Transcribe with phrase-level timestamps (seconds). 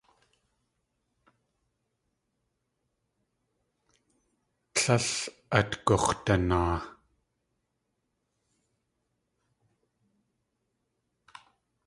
[4.75, 5.07] Tlél
[5.57, 6.75] at gux̲danaa.